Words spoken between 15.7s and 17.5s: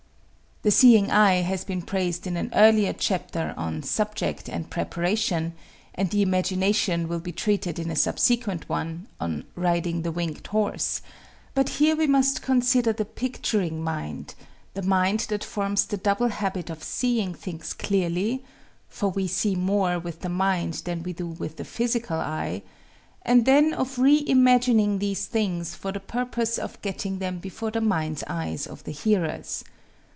the double habit of seeing